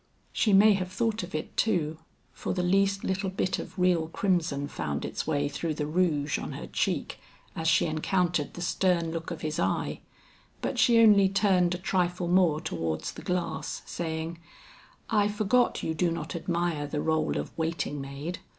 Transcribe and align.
She 0.33 0.51
may 0.51 0.73
have 0.73 0.91
thought 0.91 1.21
of 1.21 1.35
it 1.35 1.55
too, 1.55 1.99
for 2.33 2.53
the 2.55 2.63
least 2.63 3.03
little 3.03 3.29
bit 3.29 3.59
of 3.59 3.77
real 3.77 4.07
crimson 4.07 4.67
found 4.67 5.05
its 5.05 5.27
way 5.27 5.47
through 5.47 5.75
the 5.75 5.85
rouge 5.85 6.39
on 6.39 6.53
her 6.53 6.65
cheek 6.65 7.19
as 7.55 7.67
she 7.67 7.85
encountered 7.85 8.55
the 8.55 8.63
stern 8.63 9.11
look 9.11 9.29
of 9.29 9.41
his 9.41 9.59
eye, 9.59 9.99
but 10.59 10.79
she 10.79 10.97
only 10.97 11.29
turned 11.29 11.75
a 11.75 11.77
trifle 11.77 12.27
more 12.27 12.59
towards 12.59 13.11
the 13.11 13.21
glass, 13.21 13.83
saying, 13.85 14.39
"I 15.11 15.27
forgot 15.27 15.83
you 15.83 15.93
do 15.93 16.09
not 16.09 16.35
admire 16.35 16.87
the 16.87 16.97
rôle 16.97 17.35
of 17.35 17.55
waiting 17.55 18.01
maid. 18.01 18.39